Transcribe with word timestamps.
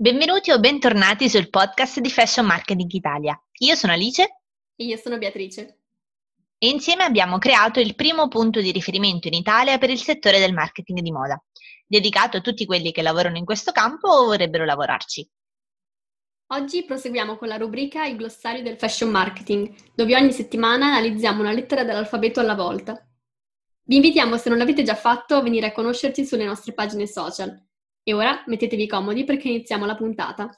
Benvenuti 0.00 0.52
o 0.52 0.60
bentornati 0.60 1.28
sul 1.28 1.50
podcast 1.50 1.98
di 1.98 2.08
Fashion 2.08 2.46
Marketing 2.46 2.88
Italia. 2.92 3.36
Io 3.58 3.74
sono 3.74 3.94
Alice 3.94 4.22
e 4.76 4.84
io 4.84 4.96
sono 4.96 5.18
Beatrice. 5.18 5.80
E 6.56 6.68
insieme 6.68 7.02
abbiamo 7.02 7.38
creato 7.38 7.80
il 7.80 7.96
primo 7.96 8.28
punto 8.28 8.60
di 8.60 8.70
riferimento 8.70 9.26
in 9.26 9.34
Italia 9.34 9.76
per 9.76 9.90
il 9.90 9.98
settore 9.98 10.38
del 10.38 10.52
marketing 10.52 11.00
di 11.00 11.10
moda, 11.10 11.42
dedicato 11.84 12.36
a 12.36 12.40
tutti 12.40 12.64
quelli 12.64 12.92
che 12.92 13.02
lavorano 13.02 13.38
in 13.38 13.44
questo 13.44 13.72
campo 13.72 14.06
o 14.08 14.26
vorrebbero 14.26 14.64
lavorarci. 14.64 15.28
Oggi 16.52 16.84
proseguiamo 16.84 17.36
con 17.36 17.48
la 17.48 17.56
rubrica 17.56 18.06
Il 18.06 18.18
glossario 18.18 18.62
del 18.62 18.78
fashion 18.78 19.10
marketing, 19.10 19.74
dove 19.96 20.14
ogni 20.14 20.30
settimana 20.30 20.86
analizziamo 20.86 21.40
una 21.40 21.50
lettera 21.50 21.82
dell'alfabeto 21.82 22.38
alla 22.38 22.54
volta. 22.54 23.04
Vi 23.82 23.96
invitiamo, 23.96 24.36
se 24.36 24.48
non 24.48 24.58
l'avete 24.58 24.84
già 24.84 24.94
fatto, 24.94 25.34
a 25.34 25.42
venire 25.42 25.66
a 25.66 25.72
conoscerci 25.72 26.24
sulle 26.24 26.44
nostre 26.44 26.72
pagine 26.72 27.08
social 27.08 27.66
e 28.08 28.14
ora 28.14 28.42
mettetevi 28.46 28.86
comodi 28.86 29.24
perché 29.24 29.48
iniziamo 29.48 29.84
la 29.84 29.94
puntata. 29.94 30.50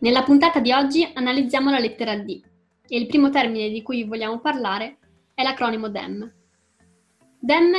Nella 0.00 0.24
puntata 0.24 0.58
di 0.58 0.72
oggi 0.72 1.08
analizziamo 1.14 1.70
la 1.70 1.78
lettera 1.78 2.16
D 2.16 2.40
e 2.88 2.98
il 2.98 3.06
primo 3.06 3.30
termine 3.30 3.68
di 3.68 3.82
cui 3.82 4.02
vogliamo 4.02 4.40
parlare 4.40 4.98
è 5.32 5.44
l'acronimo 5.44 5.88
DEM. 5.88 6.37
DEM 7.40 7.72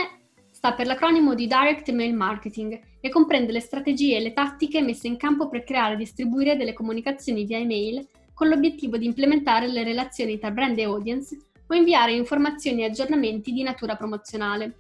sta 0.51 0.73
per 0.73 0.87
l'acronimo 0.87 1.35
di 1.35 1.47
Direct 1.47 1.91
Mail 1.91 2.13
Marketing 2.13 2.79
e 3.01 3.09
comprende 3.09 3.51
le 3.51 3.59
strategie 3.59 4.17
e 4.17 4.21
le 4.21 4.33
tattiche 4.33 4.81
messe 4.81 5.07
in 5.07 5.17
campo 5.17 5.49
per 5.49 5.63
creare 5.63 5.95
e 5.95 5.97
distribuire 5.97 6.55
delle 6.55 6.73
comunicazioni 6.73 7.45
via 7.45 7.57
email 7.57 8.07
con 8.33 8.47
l'obiettivo 8.47 8.97
di 8.97 9.05
implementare 9.05 9.67
le 9.67 9.83
relazioni 9.83 10.39
tra 10.39 10.51
brand 10.51 10.77
e 10.77 10.83
audience 10.83 11.37
o 11.67 11.73
inviare 11.73 12.13
informazioni 12.13 12.81
e 12.81 12.85
aggiornamenti 12.85 13.51
di 13.51 13.63
natura 13.63 13.95
promozionale. 13.95 14.77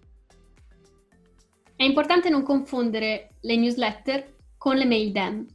È 1.75 1.83
importante 1.83 2.29
non 2.29 2.43
confondere 2.43 3.35
le 3.41 3.55
newsletter 3.57 4.35
con 4.57 4.75
le 4.75 4.85
mail 4.85 5.11
DEM. 5.11 5.45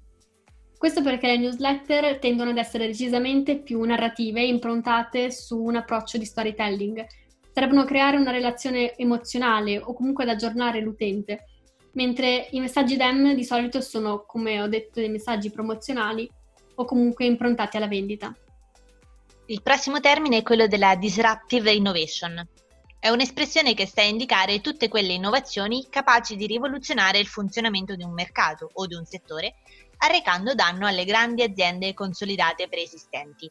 Questo 0.76 1.02
perché 1.02 1.28
le 1.28 1.38
newsletter 1.38 2.18
tendono 2.18 2.50
ad 2.50 2.58
essere 2.58 2.86
decisamente 2.86 3.58
più 3.58 3.82
narrative 3.82 4.40
e 4.40 4.48
improntate 4.48 5.30
su 5.30 5.62
un 5.62 5.76
approccio 5.76 6.18
di 6.18 6.26
storytelling, 6.26 7.06
servono 7.54 7.84
creare 7.84 8.16
una 8.16 8.32
relazione 8.32 8.96
emozionale 8.96 9.78
o 9.78 9.94
comunque 9.94 10.24
ad 10.24 10.30
aggiornare 10.30 10.80
l'utente, 10.80 11.44
mentre 11.92 12.48
i 12.50 12.58
messaggi 12.58 12.96
DEM 12.96 13.32
di 13.34 13.44
solito 13.44 13.80
sono, 13.80 14.24
come 14.26 14.60
ho 14.60 14.66
detto, 14.66 14.98
dei 14.98 15.08
messaggi 15.08 15.52
promozionali 15.52 16.28
o 16.74 16.84
comunque 16.84 17.26
improntati 17.26 17.76
alla 17.76 17.86
vendita. 17.86 18.34
Il 19.46 19.62
prossimo 19.62 20.00
termine 20.00 20.38
è 20.38 20.42
quello 20.42 20.66
della 20.66 20.96
disruptive 20.96 21.70
innovation. 21.70 22.44
È 22.98 23.08
un'espressione 23.08 23.74
che 23.74 23.86
sta 23.86 24.00
a 24.00 24.06
indicare 24.06 24.60
tutte 24.60 24.88
quelle 24.88 25.12
innovazioni 25.12 25.86
capaci 25.88 26.34
di 26.34 26.46
rivoluzionare 26.46 27.20
il 27.20 27.28
funzionamento 27.28 27.94
di 27.94 28.02
un 28.02 28.14
mercato 28.14 28.68
o 28.72 28.86
di 28.86 28.96
un 28.96 29.04
settore, 29.04 29.54
arrecando 29.98 30.54
danno 30.54 30.88
alle 30.88 31.04
grandi 31.04 31.42
aziende 31.42 31.94
consolidate 31.94 32.66
preesistenti. 32.66 33.48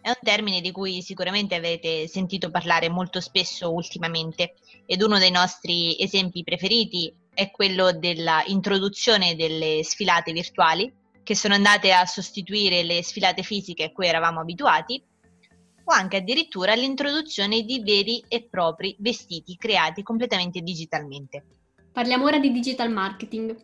È 0.00 0.08
un 0.08 0.18
termine 0.22 0.60
di 0.60 0.70
cui 0.70 1.02
sicuramente 1.02 1.54
avete 1.54 2.06
sentito 2.06 2.50
parlare 2.50 2.88
molto 2.88 3.20
spesso 3.20 3.72
ultimamente 3.72 4.54
ed 4.86 5.02
uno 5.02 5.18
dei 5.18 5.30
nostri 5.30 6.00
esempi 6.00 6.44
preferiti 6.44 7.12
è 7.34 7.50
quello 7.50 7.92
dell'introduzione 7.92 9.36
delle 9.36 9.82
sfilate 9.84 10.32
virtuali 10.32 10.92
che 11.22 11.34
sono 11.34 11.54
andate 11.54 11.92
a 11.92 12.06
sostituire 12.06 12.82
le 12.82 13.02
sfilate 13.02 13.42
fisiche 13.42 13.84
a 13.84 13.92
cui 13.92 14.06
eravamo 14.06 14.40
abituati 14.40 15.02
o 15.84 15.92
anche 15.92 16.18
addirittura 16.18 16.74
l'introduzione 16.74 17.62
di 17.62 17.82
veri 17.82 18.22
e 18.28 18.46
propri 18.48 18.96
vestiti 18.98 19.56
creati 19.56 20.02
completamente 20.02 20.60
digitalmente. 20.60 21.44
Parliamo 21.92 22.24
ora 22.24 22.38
di 22.38 22.52
digital 22.52 22.90
marketing. 22.90 23.56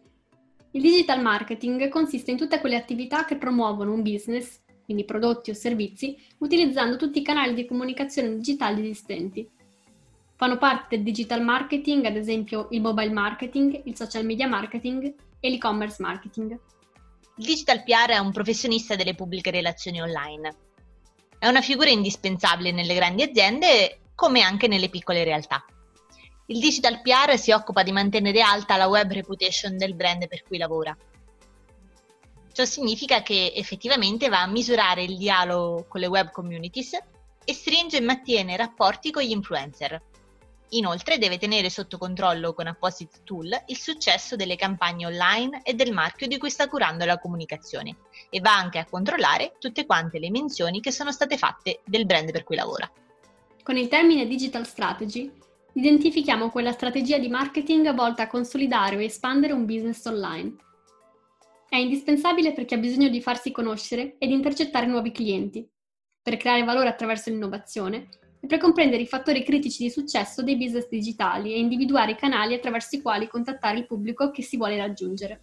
Il 0.72 0.82
digital 0.82 1.22
marketing 1.22 1.88
consiste 1.88 2.30
in 2.30 2.36
tutte 2.36 2.60
quelle 2.60 2.76
attività 2.76 3.24
che 3.24 3.36
promuovono 3.36 3.92
un 3.92 4.02
business 4.02 4.60
quindi 4.84 5.04
prodotti 5.04 5.50
o 5.50 5.54
servizi, 5.54 6.16
utilizzando 6.38 6.96
tutti 6.96 7.18
i 7.18 7.22
canali 7.22 7.54
di 7.54 7.66
comunicazione 7.66 8.34
digitali 8.34 8.82
esistenti. 8.82 9.48
Fanno 10.36 10.58
parte 10.58 10.96
del 10.96 11.04
digital 11.04 11.42
marketing, 11.42 12.04
ad 12.04 12.16
esempio 12.16 12.68
il 12.70 12.80
mobile 12.80 13.12
marketing, 13.12 13.82
il 13.84 13.96
social 13.96 14.24
media 14.24 14.48
marketing 14.48 15.14
e 15.40 15.50
l'e-commerce 15.50 16.02
marketing. 16.02 16.58
Il 17.36 17.44
digital 17.46 17.82
PR 17.82 18.10
è 18.10 18.18
un 18.18 18.32
professionista 18.32 18.94
delle 18.94 19.14
pubbliche 19.14 19.50
relazioni 19.50 20.00
online. 20.00 20.54
È 21.38 21.48
una 21.48 21.60
figura 21.60 21.90
indispensabile 21.90 22.72
nelle 22.72 22.94
grandi 22.94 23.22
aziende 23.22 24.00
come 24.14 24.42
anche 24.42 24.68
nelle 24.68 24.88
piccole 24.88 25.24
realtà. 25.24 25.64
Il 26.46 26.60
digital 26.60 27.00
PR 27.00 27.38
si 27.38 27.52
occupa 27.52 27.82
di 27.82 27.92
mantenere 27.92 28.40
alta 28.40 28.76
la 28.76 28.86
web 28.86 29.10
reputation 29.10 29.76
del 29.76 29.94
brand 29.94 30.28
per 30.28 30.42
cui 30.42 30.58
lavora 30.58 30.96
Ciò 32.54 32.64
significa 32.64 33.20
che 33.22 33.52
effettivamente 33.52 34.28
va 34.28 34.42
a 34.42 34.46
misurare 34.46 35.02
il 35.02 35.16
dialogo 35.16 35.86
con 35.88 36.00
le 36.00 36.06
web 36.06 36.30
communities 36.30 36.96
e 37.44 37.52
stringe 37.52 37.96
e 37.96 38.00
mantiene 38.00 38.56
rapporti 38.56 39.10
con 39.10 39.24
gli 39.24 39.32
influencer. 39.32 40.00
Inoltre 40.68 41.18
deve 41.18 41.36
tenere 41.36 41.68
sotto 41.68 41.98
controllo 41.98 42.54
con 42.54 42.68
appositi 42.68 43.18
tool 43.24 43.50
il 43.66 43.76
successo 43.76 44.36
delle 44.36 44.54
campagne 44.54 45.06
online 45.06 45.62
e 45.64 45.74
del 45.74 45.92
marchio 45.92 46.28
di 46.28 46.38
cui 46.38 46.48
sta 46.48 46.68
curando 46.68 47.04
la 47.04 47.18
comunicazione 47.18 47.96
e 48.30 48.38
va 48.38 48.56
anche 48.56 48.78
a 48.78 48.86
controllare 48.88 49.56
tutte 49.58 49.84
quante 49.84 50.20
le 50.20 50.30
menzioni 50.30 50.80
che 50.80 50.92
sono 50.92 51.10
state 51.10 51.36
fatte 51.36 51.80
del 51.84 52.06
brand 52.06 52.30
per 52.30 52.44
cui 52.44 52.54
lavora. 52.54 52.88
Con 53.64 53.76
il 53.76 53.88
termine 53.88 54.28
digital 54.28 54.64
strategy 54.64 55.28
identifichiamo 55.72 56.50
quella 56.50 56.70
strategia 56.70 57.18
di 57.18 57.28
marketing 57.28 57.92
volta 57.94 58.22
a 58.22 58.28
consolidare 58.28 58.94
o 58.94 59.00
espandere 59.00 59.52
un 59.52 59.66
business 59.66 60.04
online 60.04 60.54
è 61.74 61.78
indispensabile 61.78 62.52
per 62.52 62.66
chi 62.66 62.74
ha 62.74 62.78
bisogno 62.78 63.08
di 63.08 63.20
farsi 63.20 63.50
conoscere 63.50 64.14
e 64.18 64.28
di 64.28 64.32
intercettare 64.32 64.86
nuovi 64.86 65.10
clienti, 65.10 65.68
per 66.22 66.36
creare 66.36 66.62
valore 66.62 66.88
attraverso 66.88 67.30
l'innovazione 67.30 68.08
e 68.38 68.46
per 68.46 68.58
comprendere 68.58 69.02
i 69.02 69.08
fattori 69.08 69.42
critici 69.42 69.82
di 69.82 69.90
successo 69.90 70.42
dei 70.44 70.56
business 70.56 70.88
digitali 70.88 71.52
e 71.52 71.58
individuare 71.58 72.12
i 72.12 72.16
canali 72.16 72.54
attraverso 72.54 72.94
i 72.94 73.02
quali 73.02 73.26
contattare 73.26 73.78
il 73.78 73.86
pubblico 73.86 74.30
che 74.30 74.42
si 74.42 74.56
vuole 74.56 74.76
raggiungere. 74.76 75.40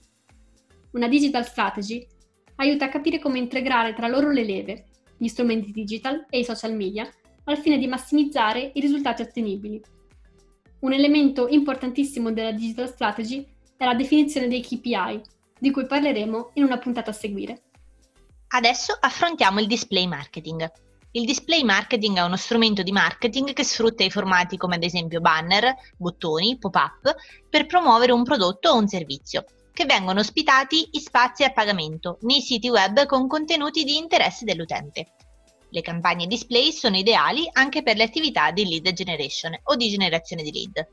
Una 0.92 1.10
digital 1.10 1.46
strategy 1.46 2.08
aiuta 2.56 2.86
a 2.86 2.90
capire 2.90 3.20
come 3.20 3.38
integrare 3.38 3.94
tra 3.94 4.08
loro 4.08 4.32
le 4.32 4.46
leve, 4.46 4.86
gli 5.18 5.28
strumenti 5.28 5.72
digital 5.72 6.28
e 6.30 6.40
i 6.40 6.46
social 6.46 6.74
media, 6.74 7.10
al 7.44 7.58
fine 7.58 7.78
di 7.78 7.88
massimizzare 7.88 8.72
i 8.74 8.80
risultati 8.80 9.22
ottenibili. 9.22 9.82
Un 10.80 10.94
elemento 10.94 11.50
importantissimo 11.50 12.32
della 12.32 12.54
digital 12.54 12.88
strategy 12.88 13.46
è 13.76 13.84
la 13.84 13.96
definizione 13.96 14.48
dei 14.48 14.62
KPI, 14.62 15.22
di 15.62 15.70
cui 15.70 15.86
parleremo 15.86 16.52
in 16.56 16.64
una 16.64 16.80
puntata 16.80 17.12
a 17.12 17.14
seguire. 17.14 17.62
Adesso 18.48 18.98
affrontiamo 19.00 19.60
il 19.60 19.68
display 19.68 20.08
marketing. 20.08 20.70
Il 21.12 21.26
display 21.26 21.62
marketing 21.62 22.18
è 22.18 22.24
uno 22.24 22.36
strumento 22.36 22.82
di 22.82 22.92
marketing 22.92 23.54
che 23.54 23.64
sfrutta 23.64 24.04
i 24.04 24.10
formati 24.10 24.58
come 24.58 24.76
ad 24.76 24.84
esempio 24.84 25.22
banner, 25.22 25.76
bottoni, 25.98 26.58
pop-up 26.58 27.14
per 27.48 27.68
promuovere 27.68 28.12
un 28.12 28.24
prodotto 28.24 28.70
o 28.70 28.78
un 28.78 28.88
servizio, 28.88 29.46
che 29.72 29.86
vengono 29.86 30.22
ospitati 30.22 30.90
in 30.94 31.00
spazi 31.00 31.44
a 31.44 31.52
pagamento 31.52 32.18
nei 32.22 32.42
siti 32.42 32.68
web 32.68 33.06
con 33.06 33.28
contenuti 33.28 33.84
di 33.84 33.98
interesse 33.98 34.46
dell'utente. 34.46 35.14
Le 35.70 35.82
campagne 35.82 36.26
display 36.26 36.72
sono 36.72 36.98
ideali 36.98 37.48
anche 37.52 37.84
per 37.84 37.98
le 37.98 38.04
attività 38.04 38.50
di 38.52 38.66
lead 38.66 38.92
generation 38.94 39.56
o 39.64 39.76
di 39.76 39.90
generazione 39.90 40.42
di 40.42 40.52
lead. 40.52 40.88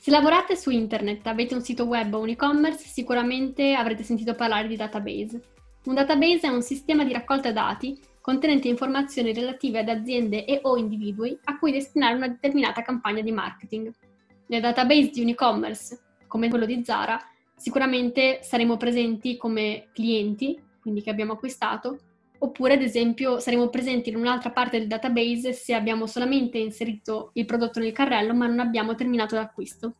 Se 0.00 0.12
lavorate 0.12 0.54
su 0.54 0.70
internet, 0.70 1.26
avete 1.26 1.54
un 1.54 1.60
sito 1.60 1.84
web 1.84 2.14
o 2.14 2.20
un 2.20 2.28
e-commerce, 2.28 2.86
sicuramente 2.86 3.74
avrete 3.74 4.04
sentito 4.04 4.36
parlare 4.36 4.68
di 4.68 4.76
database. 4.76 5.42
Un 5.86 5.94
database 5.94 6.46
è 6.46 6.50
un 6.50 6.62
sistema 6.62 7.04
di 7.04 7.12
raccolta 7.12 7.50
dati 7.50 7.98
contenente 8.20 8.68
informazioni 8.68 9.32
relative 9.32 9.80
ad 9.80 9.88
aziende 9.88 10.44
e 10.44 10.60
o 10.62 10.76
individui 10.76 11.36
a 11.44 11.58
cui 11.58 11.72
destinare 11.72 12.14
una 12.14 12.28
determinata 12.28 12.82
campagna 12.82 13.22
di 13.22 13.32
marketing. 13.32 13.90
Nel 14.46 14.60
database 14.60 15.10
di 15.10 15.22
un 15.22 15.28
e-commerce, 15.30 15.98
come 16.28 16.48
quello 16.48 16.64
di 16.64 16.84
Zara, 16.84 17.20
sicuramente 17.56 18.38
saremo 18.42 18.76
presenti 18.76 19.36
come 19.36 19.88
clienti, 19.92 20.62
quindi 20.80 21.02
che 21.02 21.10
abbiamo 21.10 21.32
acquistato, 21.32 21.98
oppure 22.38 22.74
ad 22.74 22.82
esempio 22.82 23.40
saremo 23.40 23.68
presenti 23.68 24.10
in 24.10 24.16
un'altra 24.16 24.50
parte 24.50 24.78
del 24.78 24.88
database 24.88 25.52
se 25.52 25.74
abbiamo 25.74 26.06
solamente 26.06 26.58
inserito 26.58 27.30
il 27.34 27.44
prodotto 27.44 27.80
nel 27.80 27.92
carrello 27.92 28.34
ma 28.34 28.46
non 28.46 28.60
abbiamo 28.60 28.94
terminato 28.94 29.34
l'acquisto. 29.34 29.94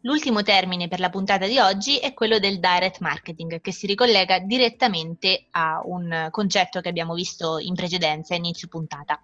L'ultimo 0.00 0.42
termine 0.42 0.86
per 0.86 1.00
la 1.00 1.08
puntata 1.08 1.46
di 1.46 1.58
oggi 1.58 1.96
è 1.96 2.12
quello 2.12 2.38
del 2.38 2.60
direct 2.60 3.00
marketing, 3.00 3.62
che 3.62 3.72
si 3.72 3.86
ricollega 3.86 4.38
direttamente 4.38 5.46
a 5.52 5.80
un 5.82 6.28
concetto 6.30 6.82
che 6.82 6.90
abbiamo 6.90 7.14
visto 7.14 7.58
in 7.58 7.74
precedenza, 7.74 8.34
inizio 8.34 8.68
puntata. 8.68 9.18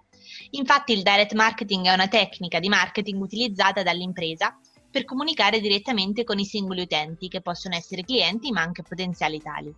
Infatti 0.52 0.92
il 0.92 1.02
direct 1.02 1.34
marketing 1.34 1.84
è 1.84 1.92
una 1.92 2.08
tecnica 2.08 2.60
di 2.60 2.70
marketing 2.70 3.20
utilizzata 3.20 3.82
dall'impresa 3.82 4.58
per 4.90 5.04
comunicare 5.04 5.60
direttamente 5.60 6.24
con 6.24 6.38
i 6.38 6.46
singoli 6.46 6.80
utenti, 6.80 7.28
che 7.28 7.42
possono 7.42 7.74
essere 7.74 8.02
clienti 8.02 8.50
ma 8.50 8.62
anche 8.62 8.82
potenziali 8.82 9.38
tali. 9.38 9.74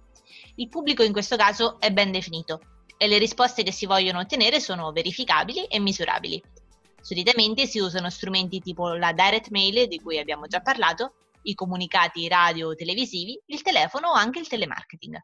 Il 0.56 0.68
pubblico 0.68 1.02
in 1.02 1.12
questo 1.12 1.36
caso 1.36 1.78
è 1.80 1.90
ben 1.90 2.10
definito 2.10 2.60
e 2.96 3.08
le 3.08 3.18
risposte 3.18 3.62
che 3.62 3.72
si 3.72 3.86
vogliono 3.86 4.20
ottenere 4.20 4.60
sono 4.60 4.92
verificabili 4.92 5.64
e 5.64 5.80
misurabili. 5.80 6.42
Solitamente 7.00 7.66
si 7.66 7.80
usano 7.80 8.10
strumenti 8.10 8.60
tipo 8.60 8.94
la 8.94 9.12
direct 9.12 9.50
mail 9.50 9.88
di 9.88 10.00
cui 10.00 10.18
abbiamo 10.18 10.46
già 10.46 10.60
parlato, 10.60 11.14
i 11.42 11.54
comunicati 11.54 12.28
radio 12.28 12.68
o 12.68 12.74
televisivi, 12.74 13.40
il 13.46 13.62
telefono 13.62 14.08
o 14.08 14.12
anche 14.12 14.38
il 14.38 14.46
telemarketing. 14.46 15.20